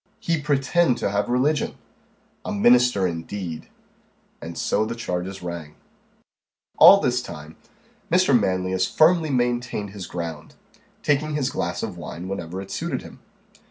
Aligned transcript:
"He 0.19 0.41
pretend 0.41 0.97
to 0.97 1.11
have 1.11 1.29
religion!" 1.29 1.75
"A 2.43 2.51
minister 2.51 3.05
indeed!" 3.05 3.69
And 4.41 4.57
so 4.57 4.83
the 4.83 4.95
changes 4.95 5.43
rang. 5.43 5.75
All 6.79 6.99
this 6.99 7.21
time, 7.21 7.55
Mr. 8.11 8.33
Manlius 8.35 8.87
firmly 8.87 9.29
maintained 9.29 9.91
his 9.91 10.07
ground, 10.07 10.55
taking 11.03 11.35
his 11.35 11.51
glass 11.51 11.83
of 11.83 11.99
wine 11.99 12.27
whenever 12.27 12.59
it 12.63 12.71
suited 12.71 13.03
him. 13.03 13.19